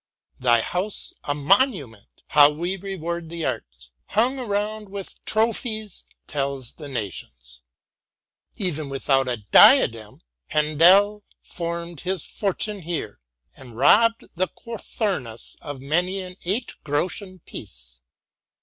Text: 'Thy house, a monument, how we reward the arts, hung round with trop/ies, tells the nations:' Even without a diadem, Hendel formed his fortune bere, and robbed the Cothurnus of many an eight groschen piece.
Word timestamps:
'Thy 0.39 0.61
house, 0.61 1.13
a 1.25 1.35
monument, 1.35 2.23
how 2.29 2.49
we 2.49 2.75
reward 2.75 3.29
the 3.29 3.45
arts, 3.45 3.91
hung 4.07 4.37
round 4.39 4.89
with 4.89 5.23
trop/ies, 5.25 6.05
tells 6.25 6.73
the 6.73 6.87
nations:' 6.87 7.61
Even 8.55 8.89
without 8.89 9.27
a 9.27 9.37
diadem, 9.51 10.23
Hendel 10.47 11.21
formed 11.43 11.99
his 11.99 12.23
fortune 12.25 12.81
bere, 12.83 13.19
and 13.55 13.77
robbed 13.77 14.25
the 14.33 14.47
Cothurnus 14.47 15.55
of 15.61 15.81
many 15.81 16.19
an 16.21 16.35
eight 16.45 16.73
groschen 16.83 17.37
piece. 17.37 18.01